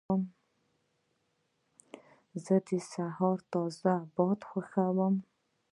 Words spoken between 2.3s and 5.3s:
زه د سهار تازه باد خوښوم.